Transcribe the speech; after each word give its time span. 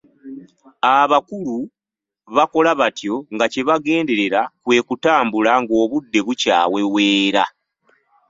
Abakulu 0.97 1.57
bakola 2.35 2.71
batyo 2.81 3.15
nga 3.33 3.45
kye 3.53 3.61
bagenderera 3.67 4.41
kwe 4.63 4.77
kutambula 4.87 5.51
ng'obudde 5.61 6.19
bukyaweweera. 6.25 7.43